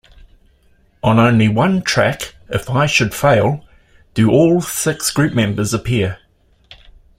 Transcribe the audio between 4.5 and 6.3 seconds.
six group members appear.